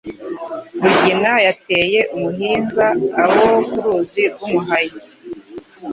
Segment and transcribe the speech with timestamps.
[0.81, 2.85] Rugina yateye umuhinza
[3.23, 4.97] Abo ku ruzi rw'umuhayo,